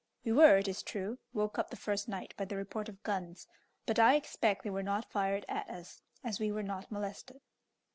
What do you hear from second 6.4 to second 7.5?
were not molested.